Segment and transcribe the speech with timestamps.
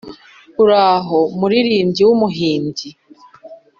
[0.63, 2.89] Uraho muririmbyi w'umuhimbyi